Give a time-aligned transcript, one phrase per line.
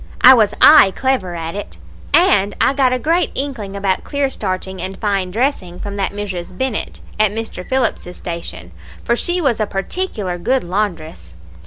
[0.21, 1.77] I was aye clever at it,
[2.11, 6.57] and I got a great inkling about clear starching and fine dressing from that Mrs.
[6.57, 7.63] Bennett, at Mr.
[7.69, 8.71] Phillips's station,
[9.03, 11.35] for she was a particular good laundress.